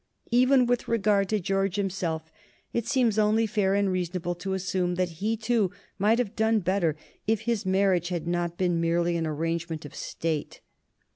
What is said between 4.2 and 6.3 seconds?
to assume that he, too, might